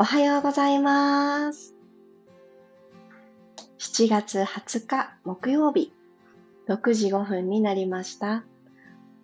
[0.00, 1.74] おはようございます。
[3.78, 5.92] 7月20日木曜日、
[6.68, 8.42] 6時5分になりました。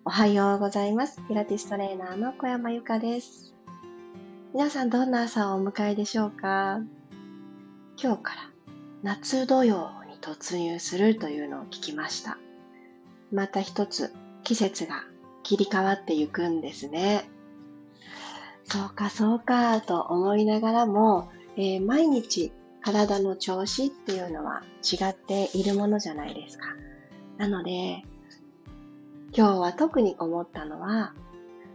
[0.05, 1.19] おはようございます。
[1.27, 3.55] ピラティストレーナーの小山由かです。
[4.53, 6.81] 皆さんどんな朝をお迎えでしょうか？
[7.99, 8.41] 今日から
[9.01, 12.37] 夏土曜に突入するというのを聞きました。
[13.31, 14.13] また一つ
[14.43, 15.05] 季節が
[15.41, 17.27] 切り替わっていくんですね。
[18.67, 26.67] そうかそうかと思いながらも、えー、毎日体の調子っていうのは違っているものじゃないですか。
[27.37, 28.03] なので、
[29.33, 31.13] 今日は特に思ったのは、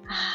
[0.06, 0.32] あ、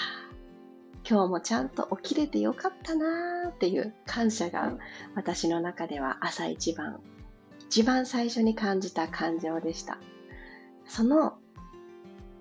[1.07, 4.73] 今日もちゃんと起きれてよかったなーっていう感謝が
[5.15, 6.99] 私の中では朝一番、
[7.67, 9.99] 一番最初に感じた感情でした。
[10.85, 11.37] その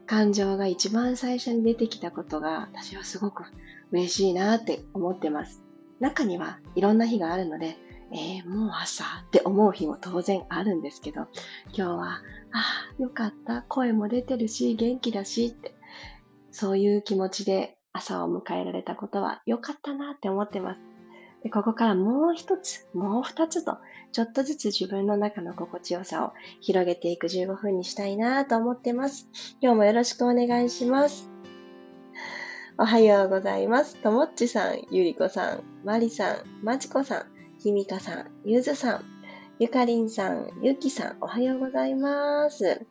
[0.06, 3.45] 感情が一番最初に出てきたことが私はすごく
[3.91, 5.62] 嬉しいなって思ってます。
[6.01, 7.77] 中にはいろんな日があるので、
[8.12, 11.27] えー、もう朝って思う日も当然あるんですけど、
[11.72, 12.20] 今日は、あ
[12.53, 15.75] あ、よかった、声も出てるし、元気だしって、
[16.50, 20.81] そういう気持ちで朝を迎えられたことは良かったなって思ってます。
[21.42, 23.78] でここからもう一つ、もう二つと、
[24.12, 29.29] ちょっとずつ自分の中の心地よさを広げていく15分にしたいなと思ってます。
[29.61, 31.31] 今日もよろしくお願いします。
[32.79, 33.97] おはようございます。
[33.97, 37.27] ともっちさん、ゆりこさん、まりさん、まちこさん、
[37.59, 39.05] ひみかさん、ゆずさん、
[39.59, 42.87] ゆかりんさん、ゆきさん、おはようございます。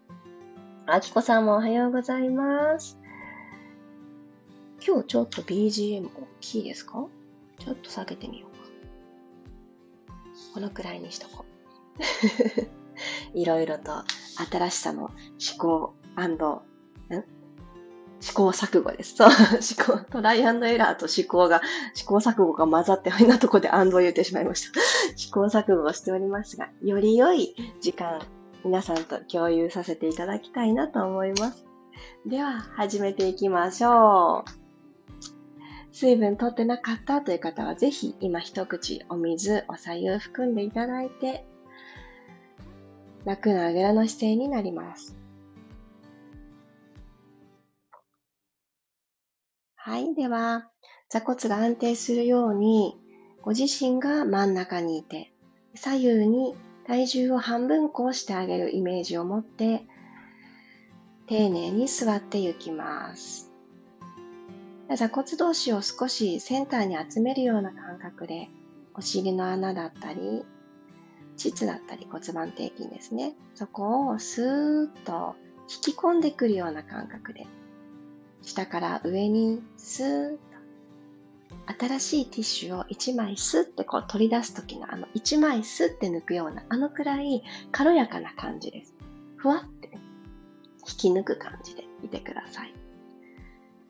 [0.88, 2.98] あきこさんもおはようございます。
[4.86, 7.06] 今日ちょっと BGM 大きいですか？
[7.60, 8.55] ちょっと下げてみよう。
[10.56, 11.44] このくらいにしとこ
[12.00, 12.68] う。
[13.38, 13.92] いろいろと
[14.50, 15.12] 新しさの思
[15.60, 16.38] 考ん？
[18.22, 19.18] 試行錯誤です。
[19.18, 19.30] そう、
[19.62, 21.62] 試行、トライアンドエラーと試行が、
[21.94, 24.80] 試行錯誤が混ざって、変なとこでアンドを言ってしまいました。
[25.18, 28.22] 試行錯誤をしておりますが、より良い時間、
[28.64, 31.66] 皆さんと共有させていただきたいなと思います。
[32.26, 34.65] では、始めていきましょう。
[35.96, 41.46] 水分取ってなかったという方は、ぜひ今一口お水、お茶湯含んでいただいて、
[43.24, 45.16] 楽なあぐらの姿勢になります。
[49.78, 50.14] はい。
[50.16, 50.70] では、
[51.08, 53.00] 座骨が安定するように、
[53.42, 55.32] ご自身が真ん中にいて、
[55.76, 59.86] 左右に体重を半分こうしてあげるイメージを持って、
[61.28, 63.45] 丁寧に座っていきます。
[64.96, 68.50] 座骨同士を少しセンターに集めるような感覚で、
[68.94, 70.46] お尻の穴だったり、
[71.38, 73.36] 膣だったり骨盤底筋ですね。
[73.56, 75.36] そこをスーッと
[75.70, 77.46] 引き込んでくるような感覚で
[78.42, 80.40] 下から上にスーッと
[81.88, 88.94] 新しいティッシュを1枚スッてこう取り出す時のあの1枚スッて抜くようなあのくらい軽やかな感じです。
[89.38, 89.90] ふわって、
[90.88, 92.85] 引き抜く感じでいてください。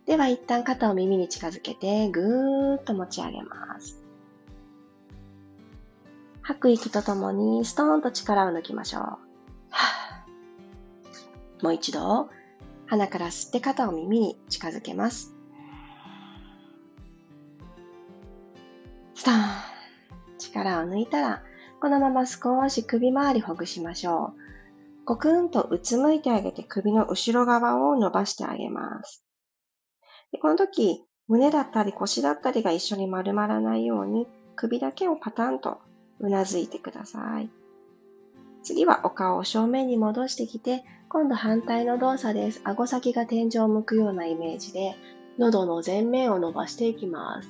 [0.05, 4.03] では一旦肩を耳に近づけてぐーっと持ち上げます。
[6.43, 9.17] 吐く息とともにストーンと力を抜きましょ
[11.61, 11.63] う。
[11.63, 12.29] もう一度
[12.85, 15.33] 鼻から吸って肩を耳に近づけます。
[19.16, 19.39] スターン
[20.37, 21.43] 力を抜いたら、
[21.81, 25.05] このまま少し首周りほぐしましょう。
[25.05, 29.25] ごくんとうつむいてあげて首の後ろ側を伸ばしてあげます。
[30.35, 35.78] でこの時、胸だったり腰だったりが一緒に丸まらないように、首だけをパタンと
[36.19, 37.50] うなずいてください。
[38.62, 42.59] 次はお顔を正面に戻してきて、今度反対の動作です。
[42.66, 44.97] 顎先が天井を向くようなイメージで、
[45.38, 47.47] 喉の前面を伸ばしていきます。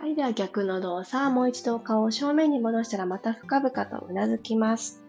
[0.00, 5.01] はい、では逆の動作、もう一度顔を正面に戻したらまた深々とうなずきます。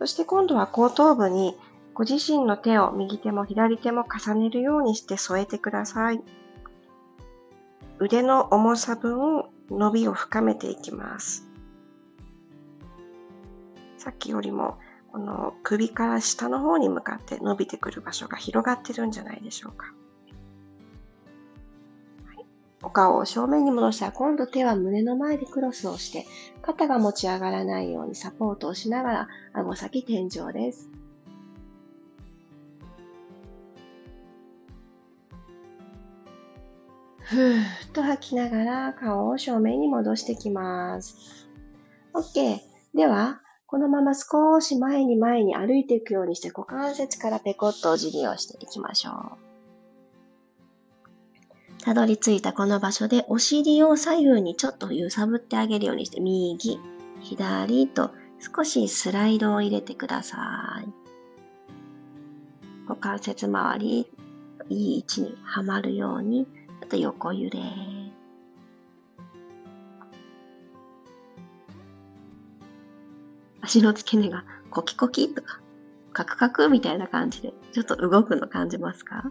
[0.00, 1.58] そして今度は後頭部に
[1.92, 6.22] ご自身の手を右手も左手も重ねるようにして添えてください。
[7.98, 11.46] 腕の重さ分伸びを深めていきます。
[13.98, 14.78] さっきよりも
[15.12, 19.92] この首から下の方に向かって伸びてくる場所が広がってるんじゃないでしょうか。
[22.90, 26.26] お顔を正面に戻したら今度手は胸の前でクロスをして
[26.60, 30.90] 肩が持ち上がらないようにサポートをしながら顎先天井です。
[37.20, 41.46] ふーっと吐きながら顔を正面に戻してきます。
[42.12, 42.58] OK。
[42.92, 49.10] では、このまま少し前に前に歩いていくようにして股関節からペコッとお辞儀をしていきましょ
[49.46, 49.49] う。
[51.82, 56.78] たどり着いたこの場所でお尻を左右にちょっと揺さぶってあげるようにして、右、
[57.20, 60.88] 左と少しスライドを入れてください。
[62.86, 64.06] 股関節周り、
[64.68, 67.58] いい位置にはまるように、ちょっと横揺れ。
[73.62, 75.60] 足の付け根がコキコキとか、
[76.12, 79.30] カクカクみたいな感じで、ちょっと動くの感じますか？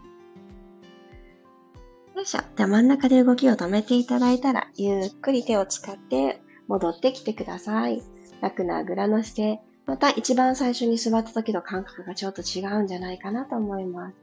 [2.20, 2.40] よいしょ。
[2.54, 8.02] じゃあ真ん中で動きを止めていただいたら、ゆっくり手を使って戻ってきてください。
[8.42, 9.60] 楽なあぐらの姿勢。
[9.86, 14.16] また一番最初に座った時の感覚がちょっと違うんじゃないかなと思います。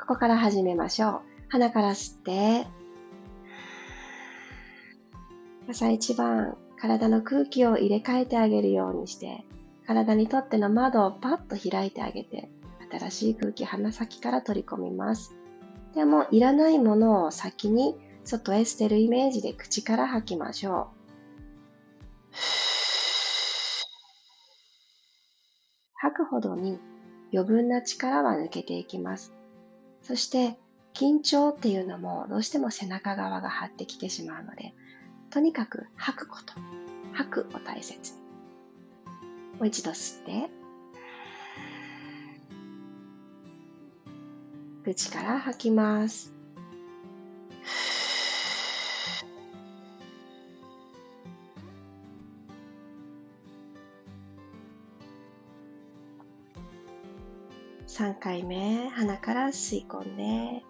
[0.00, 1.20] ここから始めましょう。
[1.48, 2.66] 鼻から吸って、
[5.70, 9.44] 朝一番体の空気を入れ替えてあげるようにして、
[9.86, 12.50] 体にとっての窓をパッと開いてあげて、
[12.90, 15.36] 新しい空気鼻先から取り込みます。
[15.96, 22.36] でも、いらないものを先に外へ捨てるイメージで口から吐きましょう。
[25.94, 26.78] 吐くほどに
[27.32, 29.32] 余分な力は抜けていきます。
[30.02, 30.58] そして、
[30.92, 34.74] 緊張っていうのもどうしても背中側が張ってきてしまうので、
[35.30, 36.52] とにかく吐くこと。
[37.14, 38.18] 吐くを大切に。
[39.58, 40.50] もう一度吸って、
[44.86, 46.32] 口から吐きます。
[57.88, 60.62] 3回目、鼻から吸い込んで、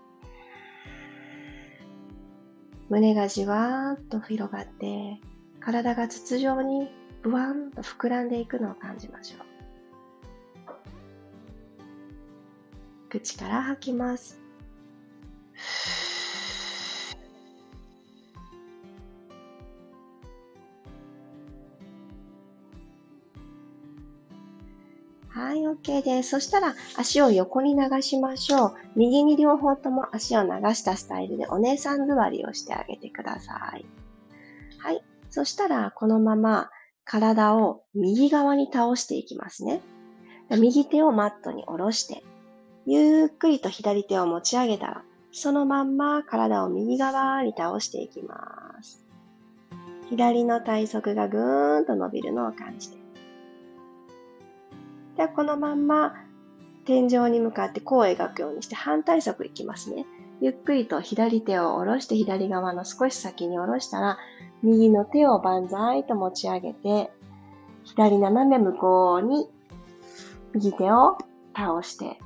[2.88, 5.20] 胸がじわーっと広がって、
[5.60, 6.90] 体が筒状に
[7.20, 9.55] ブワンと膨らんでいくのを感じましょう。
[13.08, 14.46] 口から吐きます。
[25.28, 26.30] はい、OK です。
[26.30, 28.74] そしたら足を横に流しましょう。
[28.96, 33.84] 右に両方とも足を流したスタイルでお姉さん座りをしてあげてください。
[34.78, 35.04] はい。
[35.28, 36.70] そしたらこのまま
[37.04, 39.82] 体を右側に倒していきますね。
[40.50, 42.24] 右手をマットに下ろして
[42.88, 45.02] ゆっくりと左手を持ち上げたら、
[45.32, 49.04] そのまんま体を右側に倒していきます。
[50.08, 52.96] 左の体側がぐーんと伸びるのを感じて。
[55.16, 56.14] では、このまんま
[56.84, 60.06] 天井に向かって弧を描くようにして反対側いきますね。
[60.40, 64.16] ゆっくりと左手を下ろして左側の少し先に下ろしたら、
[64.62, 67.10] 右の手を万歳と持ち上げて、
[67.82, 69.48] 左斜め向こうに
[70.54, 71.18] 右手を
[71.52, 72.20] 倒して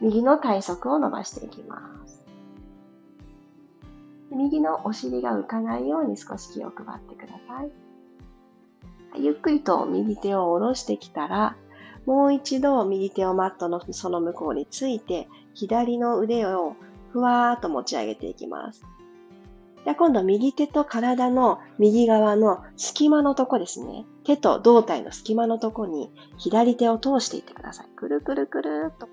[0.00, 2.24] 右の体側を伸ばしていきます。
[4.30, 7.70] 右のお尻が浮かないように少し気を配ってください。
[9.22, 11.56] ゆっくりと右手を下ろしてきたら、
[12.06, 16.76] もう一度右手をマットのその向こうについて、左の腕を
[17.12, 18.84] ふわーっと持ち上げていきます。
[19.84, 24.04] じゃあ今度右手と体の右側の隙間のとこですね。
[24.24, 27.86] 手と胴体の隙間のとこに左手を通していってください。
[27.96, 29.08] くるくるくるっと。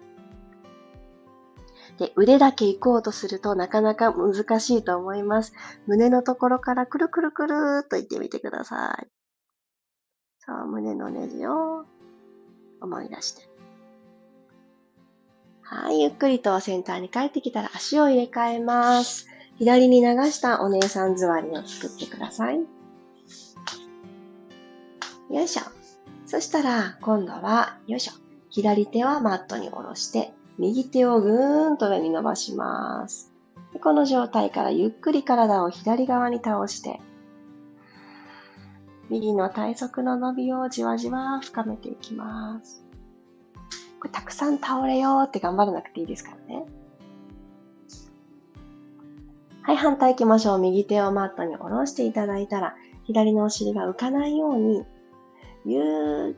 [1.98, 5.54] で、腕だけ行こうとするとなかなか難しいと思います。
[5.88, 7.54] 胸のところからくるくるくる
[7.86, 9.08] っと言ってみてください。
[10.40, 11.86] そう、胸のネジを
[12.82, 13.50] 思い出して。
[15.62, 19.28] はい、ゆっくりとセンターに帰ってきたら足を入れ替えます。
[19.58, 22.60] 左に流したお姉さん座りを作ってください。
[25.32, 25.64] よいしょ。
[26.28, 28.14] そしたら、今度は、よいしょ。
[28.50, 33.32] 左手はマットに下ろして、右手をぐーんと上に伸ばします。
[33.82, 37.02] この状態からゆっくり体を左側に倒して、
[39.10, 42.84] 右の体側の伸びをじわじわ深めていきます。
[44.00, 46.66] これたくさん倒れようって頑張らなくていいですからね。
[49.62, 50.60] はい、反対行きましょう。
[50.60, 54.86] 右手をマットに下ろしていただいたら、左のお尻が浮かないように、
[55.66, 56.36] ゆ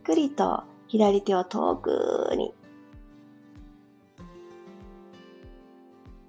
[0.00, 2.54] っくりと左手を遠くに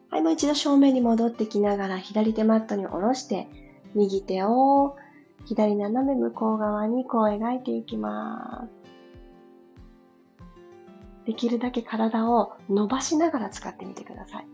[0.09, 3.47] はい、もう一度正面に戻ってきながら左手マットに下ろして、
[3.95, 4.95] 右手を
[5.45, 8.79] 左斜め向こう側にこう描いていきます。
[11.25, 14.47] できるだけ体を伸ばしながら使ってみてください。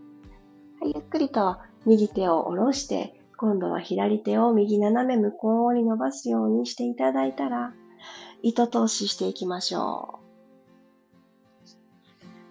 [0.80, 7.72] はい、ゆっくりと右手を下ろして、今度は左手を右斜め向こうに伸ばすようにしていただいたら、
[8.42, 10.26] 糸通ししていきましょう。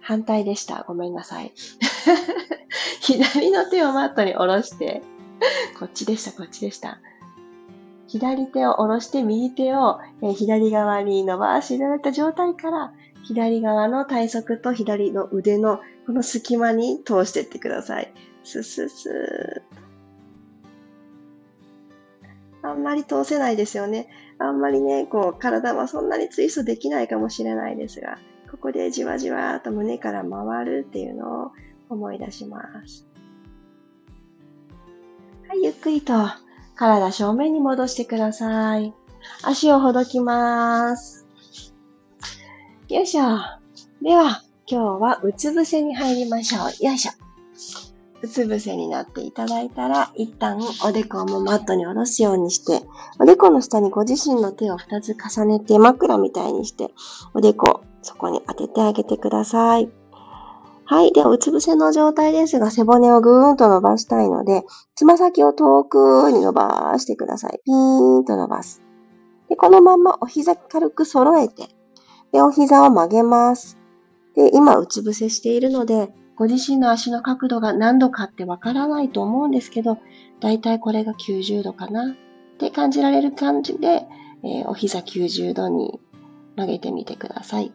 [0.01, 0.83] 反対でした。
[0.87, 1.51] ごめんなさい。
[3.01, 5.01] 左の手をマットに下ろして、
[5.79, 6.99] こっちでした、こっちでした。
[8.07, 9.99] 左手を下ろして右手を、
[10.35, 12.93] 左側に伸ばしていただいた状態から、
[13.23, 18.13] 左側の体側と左の腕のこの隙間に通していってください。
[18.43, 19.63] ススス
[22.61, 24.07] あんまり通せないですよね。
[24.37, 28.17] あんまりね、こう、体はそんなにツイストできないかもしれないですが、
[28.51, 31.51] ここでじわじわと胸から回るっていうのを
[31.89, 33.07] 思い出します。
[35.47, 36.13] はい、ゆっくりと
[36.75, 38.93] 体正面に戻してください。
[39.43, 41.25] 足をほどきます。
[42.89, 43.25] よいしょ。
[44.01, 46.85] では、今日はうつ伏せに入りましょう。
[46.85, 47.11] よいしょ。
[48.21, 52.85] うつ伏せになっていただいたら、一旦おでこもマットに下ろすようにして、
[53.19, 56.89] おでこの下にご自身の手を2つ重ねて枕みたいにして、
[57.33, 59.89] おでこ、そこに当ててあげてください。
[60.87, 61.11] はい。
[61.13, 64.63] では、うつ伏せの状態ですが、背骨をぐーんと伸ばしたいので、
[64.93, 67.59] つま先を遠くに伸ばしてください。
[67.65, 68.81] ピーンと伸ばす。
[69.49, 71.69] で、このままお膝軽く揃えて、
[72.31, 73.77] で、お膝を曲げます。
[74.35, 79.97] で、今、うつ伏せしているので、ご自身の足の角度が何度かってわからないと思うんですけど、
[80.39, 84.05] だいたいこれが90度かなって感じられる感じで、
[84.43, 85.99] えー、お膝90度に
[86.55, 87.73] 曲げてみてください。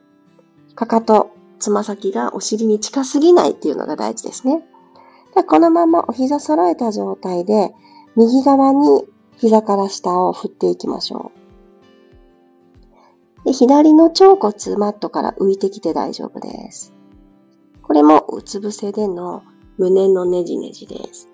[0.74, 4.64] かかと、つま先がお尻に近すぎないっていうのが大事ですね。
[5.36, 7.72] でこのままお膝揃えた状態で、
[8.16, 9.04] 右側に
[9.36, 11.30] 膝から下を振っていきましょ
[13.42, 13.44] う。
[13.44, 16.92] で左の腸骨マットから浮いてきて大丈夫です。
[17.82, 19.42] これもうつ伏せでの
[19.78, 21.28] 胸のねじねじです。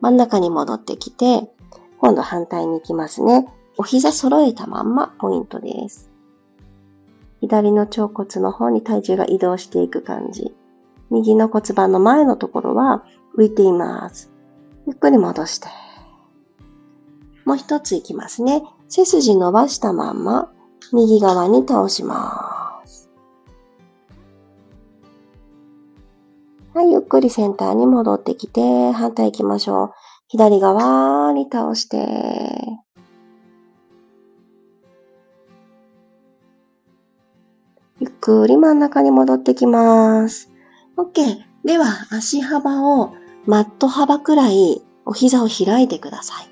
[0.00, 1.50] 真ん中に戻ってきて、
[1.98, 3.46] 今度反対に行きますね。
[3.78, 6.11] お膝揃えたまんまポイントです。
[7.42, 10.54] 左の腸骨の方に体重が移動していく感じ。
[11.10, 13.04] 右の骨盤の前のところは
[13.36, 14.30] 浮いています。
[14.86, 15.66] ゆっくり戻して。
[17.44, 18.62] もう一ついきますね。
[18.88, 20.52] 背筋伸ばしたまんま
[20.92, 23.10] 右側に倒します。
[26.74, 29.90] はい、ゆっくりセンターに戻ってきて、反対行きましょう。
[30.28, 32.06] 左側に倒して、
[38.02, 40.50] ゆっくり真ん中に戻ってきます。
[40.96, 41.38] OK。
[41.64, 43.14] では、足幅を
[43.46, 46.48] マット幅くらいお膝を開いてください。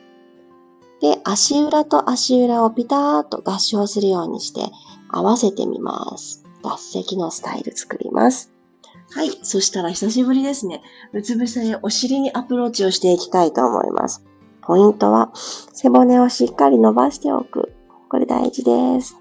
[1.00, 4.60] で、足裏と足裏をピターッと合掌するようにして
[5.08, 6.44] 合わせてみます。
[6.62, 8.52] 脱石のスタイル作ります。
[9.10, 9.30] はい。
[9.42, 10.82] そしたら久しぶりですね。
[11.12, 14.24] うつ伏せでお尻にアプローチをしていきたいと思います。
[14.62, 17.72] ポイントは、背骨をしっかり伸ばしておく。
[18.08, 19.16] これ大事です。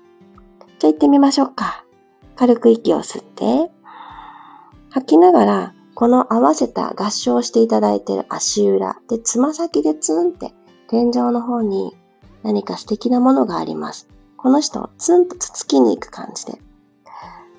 [0.78, 1.86] じゃあ行ってみましょうか。
[2.40, 3.70] 軽く息を吸って、
[4.92, 10.54] 吐きながら、この合わせた合掌していただいている足裏で、つま先でツンって
[10.88, 11.98] 天井の方に
[12.42, 14.08] 何か素敵なものがあります。
[14.38, 16.62] この人をツンとつつきに行く感じで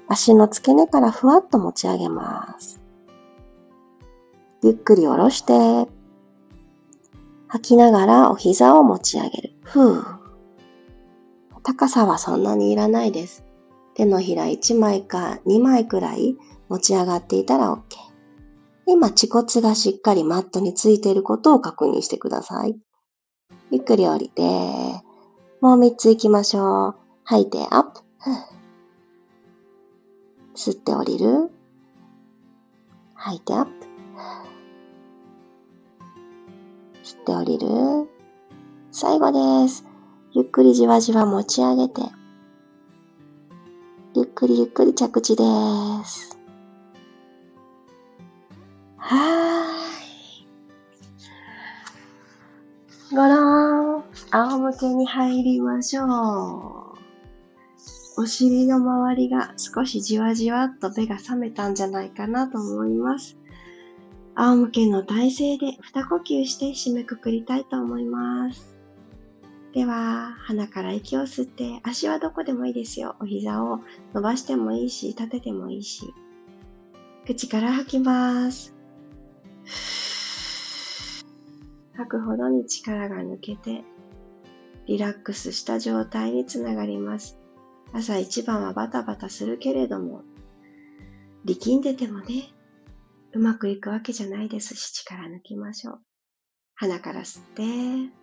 [0.08, 2.80] 足の付け根からふわっと持ち上げます。
[4.62, 5.90] ゆっくり下ろして、
[7.48, 9.52] 吐きながらお膝を持ち上げる。
[9.62, 10.16] ふぅ。
[11.64, 13.44] 高さはそんなにいらないです。
[13.94, 16.36] 手のひら1枚か2枚くらい
[16.68, 17.80] 持ち上がっていたら OK。
[18.86, 22.76] 今、恥骨がしっかりマットについていることを確認してください。
[23.70, 24.42] ゆっくり降りて、
[25.60, 26.94] もう3つ行きましょう。
[27.24, 28.00] 吐いてアップ。
[30.56, 31.50] 吸って降りる。
[33.14, 33.72] 吐いてアップ。
[37.04, 37.68] 吸って降りる。
[38.90, 39.30] 最後
[39.62, 39.84] です。
[40.32, 42.19] ゆっくりじわじわ持ち上げて。
[44.12, 45.44] ゆっくりゆっくり着地で
[46.04, 46.36] す。
[48.96, 53.14] はーい。
[53.14, 54.04] ごろん。
[54.32, 56.10] 仰向けに入りましょう。
[58.20, 63.38] お尻の周りが少しじわじわっと目が覚めたんじゃないかなと思います。
[64.34, 68.79] 仰向けの体勢で二呼吸して締めくくりたいと思います。
[69.72, 73.14] では、鼻から息を吸って、足はどこでもいいですよ。
[73.20, 73.80] お膝を
[74.12, 76.12] 伸ばしてもいいし、立ててもいいし。
[77.24, 78.74] 口から吐きます。
[81.94, 83.84] 吐くほどに力が抜けて、
[84.86, 87.38] リラックスした状態につながります。
[87.92, 90.22] 朝一番はバタバタするけれども、
[91.44, 92.52] 力んでてもね、
[93.32, 96.00] うまくいくわけじゃないですし、力抜きましょう。
[96.74, 97.42] 鼻から吸っ
[98.08, 98.19] て、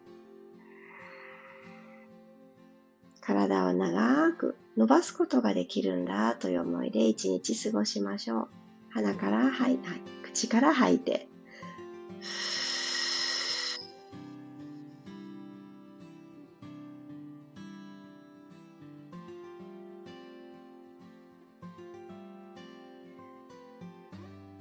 [3.28, 8.48] 体を長く伸ばすことができるんだという思いで一日過ごしましょう。
[8.90, 9.90] 鼻から、吐い、て、
[10.24, 11.28] 口から吐いて。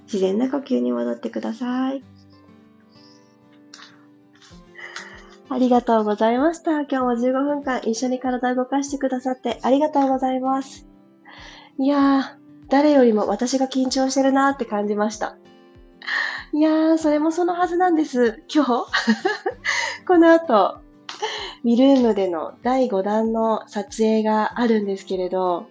[0.07, 2.16] 自然な呼吸に戻ってください。
[5.57, 6.83] ありがとうございました。
[6.83, 10.87] 今日も15分間一緒に体を動かしてくださってありがとうございます。
[11.79, 12.23] いやー、
[12.69, 15.39] 誰よりも私が緊張してるなーって感じました。
[16.53, 18.43] いやー、それもそのはずなんです。
[18.55, 18.85] 今日？
[20.07, 20.77] この後、
[21.65, 25.69] ミルームでの第5弾の撮影があるんですけれど、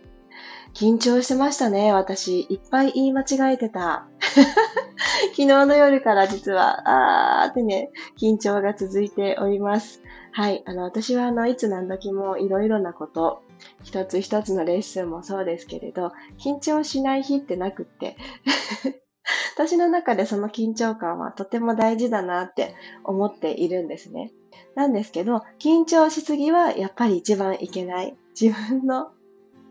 [0.76, 2.42] 緊張してましたね、私。
[2.50, 4.08] いっぱい言い間違えてた。
[5.32, 10.02] 昨日の夜から実は、あーってね、緊張が続いております。
[10.34, 10.64] はい。
[10.66, 13.42] あの、私はあの、いつ何時もいろいろなこと、
[13.84, 18.18] 一つ一つのレッスンもそうですけれど、緊張しない日ってなくって、
[19.56, 24.34] 私の中でその緊張感はとても大事だなって思っているんですね。
[24.76, 28.18] なんですけど、緊張しすぎはやっぱり一番いけない。
[28.40, 29.12] 自分の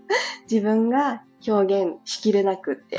[0.50, 2.98] 自分が表現しきれなくって、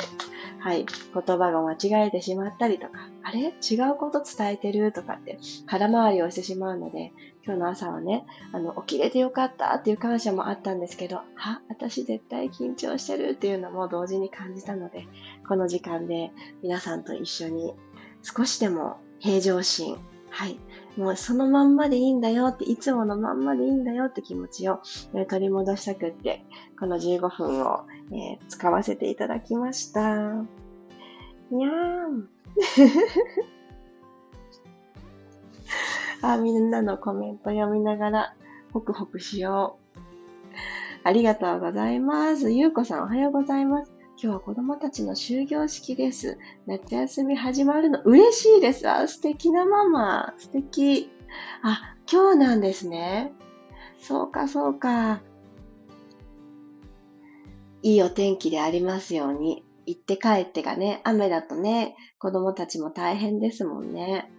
[0.59, 3.53] はい、言葉が間違えてしまったりとか、あれ？
[3.69, 4.91] 違うこと伝えてる？
[4.91, 7.12] とかって空回りをしてしまうので、
[7.45, 15.07] 今日の朝はね、あの、起きれてよかったっていう感謝もあったんですけど、は、私絶対緊張してるっていうのも同時に感じたので、
[15.47, 16.31] この時間で
[16.63, 17.75] 皆さんと一緒に
[18.24, 19.97] 少しでも平常心、
[20.31, 20.59] はい、
[20.97, 24.81] もうそのまんまでいいんだよって、いつものまんまでいいんだよって気持ちを、
[25.13, 26.45] え取り戻したくって、
[26.79, 30.15] この15分を、えー、使わせていただきました。
[31.51, 32.29] にゃーん。
[36.21, 38.35] あ、みんなのコメント読みながら、
[38.71, 39.99] ホクホクしよう。
[41.03, 42.51] ありがとうございます。
[42.51, 43.94] ゆうこさんおはようございます。
[44.17, 46.38] 今日は子供たちの終業式です。
[46.67, 48.89] 夏休み始まるの嬉しいです。
[48.89, 50.34] あ、素敵なママ。
[50.38, 51.12] 素敵。
[51.62, 53.34] あ、今日なんですね。
[53.99, 55.21] そうか、そうか。
[57.82, 59.65] いいお天気でありますように。
[59.86, 64.32] 行って帰ってがね、雨だとね、子供たちも大変ですもんね。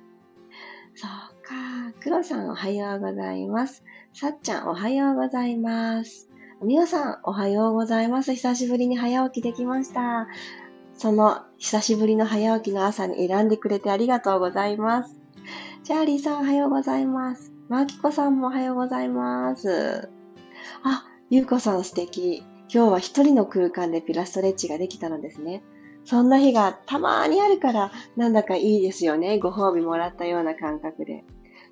[0.95, 1.11] そう
[1.47, 1.93] か。
[2.01, 3.85] 黒さんおはようございます。
[4.15, 6.31] さっちゃんおはようございます。
[6.63, 8.33] 皆さん、おはようございます。
[8.33, 10.27] 久しぶりに早起きできました。
[10.95, 15.21] その久しぶりの早起きの朝に選んでくれてありがとうございます。
[15.85, 17.53] チャーリーさんおはようございます。
[17.69, 20.09] マーキコさんもおはようございます。
[20.83, 22.43] あ、ゆうこさん素敵。
[22.73, 25.63] 今日は一人の空間でピラストレッチができたのですね。
[26.07, 29.39] そんな日がたまーにあるから、なんだかいいですよね。
[29.39, 31.23] ご褒美もらったような感覚で。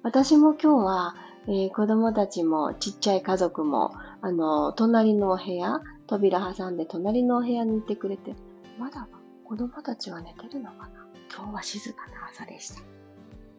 [0.03, 1.15] 私も今日は
[1.47, 3.93] えー、子供たちもちっちゃい家族も、
[4.25, 8.35] あの、隣のお部屋、扉挟んで隣のお部屋に行ってくれて、
[8.79, 9.07] まだ
[9.45, 11.07] 子供たちは寝てるのかな？
[11.31, 12.81] 今日は静かな朝でした。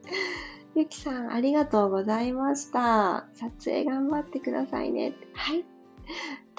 [0.74, 3.28] ゆきさん、ありがとうございました。
[3.36, 5.14] 撮影頑張ってくださいね。
[5.34, 5.64] はい。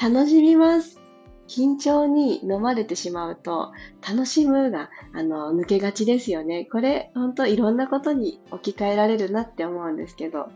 [0.00, 1.00] 楽しみます。
[1.48, 3.72] 緊張に飲まれてしまうと、
[4.08, 6.68] 楽しむが、あの、抜けがちですよね。
[6.70, 10.48] これ、ほんといろんなことに置き換えられるなって思うんですけど、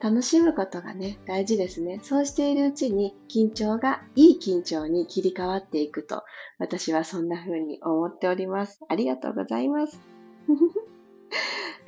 [0.00, 2.00] 楽しむことがね、大事ですね。
[2.02, 6.22] そうしているうちに緊張がいい緊張に切り替わっていくと、
[6.58, 8.80] 私はそんな風に思っております。
[8.88, 10.00] ありがとうございます。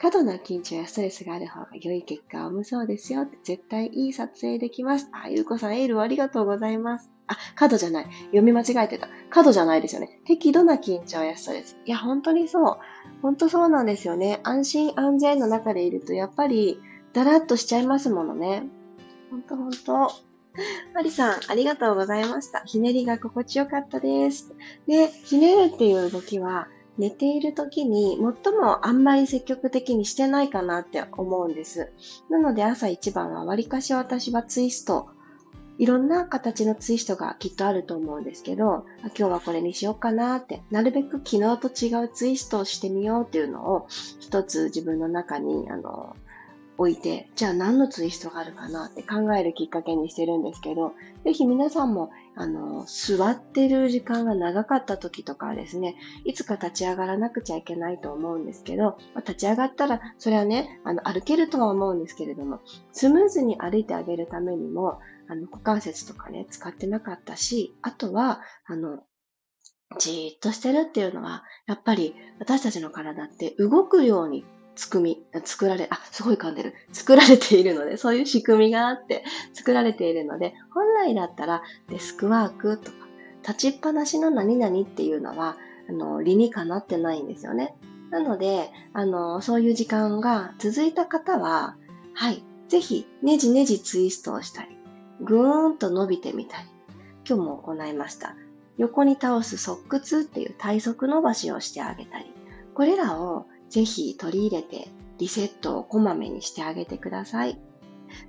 [0.01, 3.27] 過度な緊張やストレスがある方が良い結果を生むそうですよ。
[3.45, 5.09] 絶対いい撮影できます。
[5.13, 7.11] あ、ゆうこさんエールをありがとうございます。
[7.27, 8.05] あ、過度じゃない。
[8.27, 9.09] 読み間違えてた。
[9.29, 10.21] 過度じゃないですよね。
[10.25, 11.77] 適度な緊張やストレス。
[11.85, 12.79] いや、本当にそう。
[13.23, 14.41] 本当そうなんですよね。
[14.43, 16.81] 安心安全の中でいると、やっぱり
[17.13, 18.65] だらっとしちゃいますものね。
[19.31, 20.13] ほんとほんと。
[20.95, 22.61] マリさん、ありがとうございました。
[22.61, 24.55] ひねりが心地よかったです。
[24.87, 26.69] で、ひねるっていう動きは、
[26.99, 31.93] 寝ている時に最もあんまり積極的にしてないかなって思うんです。
[32.29, 35.09] なので朝一番は割かし私はツイスト、
[35.79, 43.87] いろんな形のツイストがきっとあると思うんですけど、今日はこれにしようかなって、なるべく昨日と違うツイストをしてみようっていうのを
[44.19, 46.15] 一つ自分の中にあの
[46.81, 62.61] 置いて、じゃあ何のツイストがあるかなって考えるきっかけにしてるんですけど、ぜひ皆さんも、あの、座ってる時間が長かった時とかですね、いつか立ち上がらなくちゃいけないと思うんですけど、まあ、立ち上がったら、それはね、あの、歩けるとは思うんですけれども、
[62.93, 69.01] スムーズに歩いてあげるためにも、あの、股関節とかね、使ってなかったし、あとは、あの、
[69.99, 76.75] じーっとしてるっていうのは、やっぱり私たちの体って動くようにつくみ、作られ、あ、すごい噛んでる。
[76.93, 82.97] 作られているので、そういう仕組みがあって作られているので、本来だったらデスクワークとか、
[83.43, 85.57] 立ちっぱなしの何々っていうのは、
[85.89, 87.75] あの、理にかなってないんですよね。
[88.11, 91.77] なので、あの、そういう時間が続いた方は、
[92.15, 94.77] はい、ぜひ、ねじねじツイストをしたり、
[95.21, 96.69] ぐーんと伸びてみたり、
[97.29, 98.35] 今日も行いました。
[98.79, 102.33] 横に倒す側屈っていう体側伸ばしをしてあげたり、
[102.75, 107.59] これらをぜひ取り入れてリセットをこまめにしてあげてください。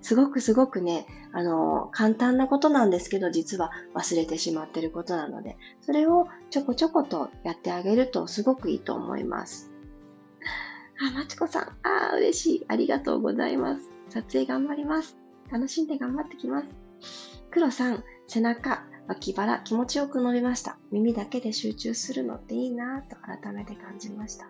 [0.02, 9.72] すごくすごくね、あの、簡単なことなんですけど、実は忘れてしまってることなので、それをちょこちょことやってあげるとすごくいいと思います。
[11.02, 11.64] あ、まちこさん。
[11.82, 12.66] あ、嬉しい。
[12.68, 13.90] ありがとうございます。
[14.10, 15.18] 撮影頑張ります。
[15.52, 16.68] 楽しんで頑張ってきます。
[17.50, 20.78] 黒さん、背中、脇腹、気持ちよく伸びました。
[20.92, 24.48] 耳だけで集中するのっていいなぁと改めて感じました。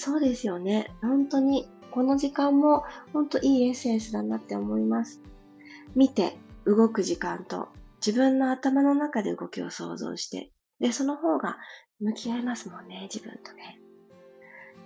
[0.00, 0.90] そうですよね。
[1.02, 5.20] 本当にこの時間も本当いいエッセンスだなって思います。
[5.94, 7.68] 見て動く時間と
[8.04, 11.58] 自分の頭の中で動きを想像して、で、その方が
[12.00, 13.78] 向き合いますもんね、自分とね。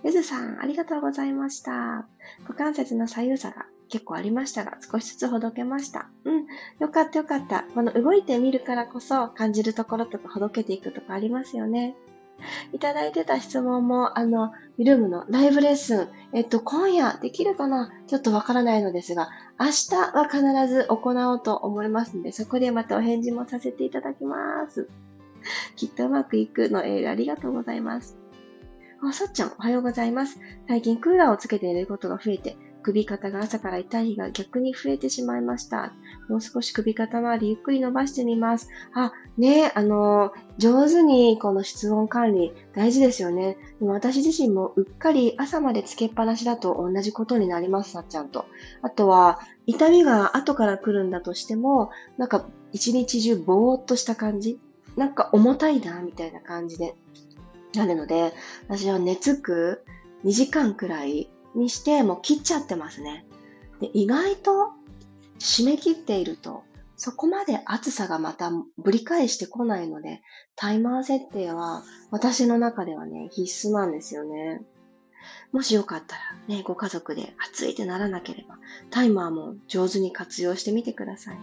[0.03, 2.09] ゆずさん、ありがとうございました。
[2.41, 6.09] 股関節の左右差が結構ありましたが、少しずつほどけました。
[6.25, 6.45] うん、
[6.79, 7.63] よかったよかった。
[7.73, 11.95] この動いてみるからこそ感じるところとかほどけていくとかありますよね。
[12.73, 17.91] いただいてた質問も、あの、ミルームのライブレッスン、えっと、今夜できるかな？
[18.07, 24.89] ちょっとわからないのですが、明日は必ず行おうと思いますので、そこでまたお返事もさせていただきます。
[25.75, 28.17] きっとうまくいくのエールありがとうございます。
[29.01, 30.39] あ、さっちゃん、おはようございます。
[30.67, 35.91] 最近クーラーをつけて寝ることが増えて、首肩が朝から痛い日が逆に増えてしまいました。
[36.29, 38.69] もう少し首肩周りゆっくり伸ばしてみます。
[38.93, 43.57] あ、ねあの、上手にこの室温管理大事ですよね。
[43.79, 48.45] でも私自身もうっかり朝までつけっぱなしだと同じことになります、さっちゃんと。
[48.83, 54.59] あとは、痛みが後から来るんだとしても、なんか一日中ぼーっとした感じ
[54.95, 56.93] なんか重たいな、みたいな感じで。
[57.73, 58.33] なるので、
[58.67, 59.83] 私は寝つく
[60.23, 63.25] 2時間くらいにしてもう切っちゃってますね。
[63.79, 64.71] で意外と
[65.39, 66.63] 締め切っていると
[66.97, 70.21] そこまで暑さがまたぶり返してこないので、
[70.55, 74.61] タイマー設定は私の中ではね、必須なんですよね。
[75.51, 78.57] もしよかったらね、ご家族で暑いってならなければ、
[78.91, 81.37] タイマーも上手に活用してみてください。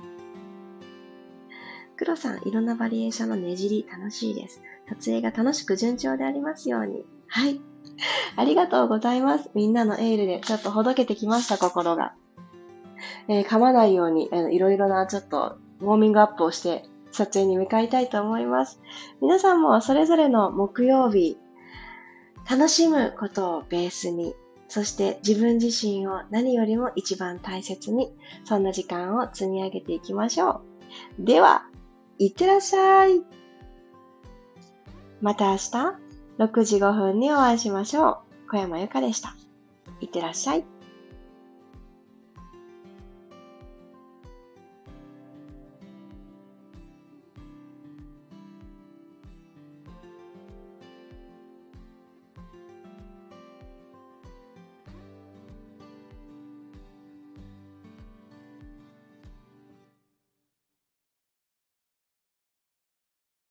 [1.97, 4.63] 黒さん、いろんなバリエーションのねじり楽しいです。
[4.89, 7.05] 撮影が楽しく順調でありますように。
[7.29, 7.61] はい。
[8.37, 9.51] ありがとうございます。
[9.55, 12.15] みんなのエールでちょっとほどけてきました、心が。
[13.29, 18.81] えー、噛まないように、いろいろなちょっとウォーミングアップをして撮影に向かいたいと思います。
[19.21, 21.37] 皆さんもそれぞれの木曜日、
[22.51, 24.35] 楽しむことをベースに、
[24.69, 28.13] そして自分自身を何よりも一番大切に、
[28.45, 30.63] そんな時間を積み上げていきましょ
[31.19, 31.25] う。
[31.25, 31.67] では、
[32.19, 33.23] いってらっしゃい。
[35.21, 36.02] また明日
[36.39, 38.51] 6時5分にお会いしましょう。
[38.51, 39.35] 小山由かでした。
[40.01, 40.65] いってらっしゃい。